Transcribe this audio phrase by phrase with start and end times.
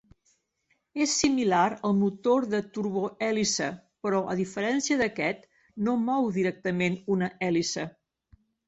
[1.05, 3.69] És similar al motor de turbohèlice
[4.07, 5.49] però, a diferència d'aquest,
[5.89, 7.89] no mou directament una hèlice.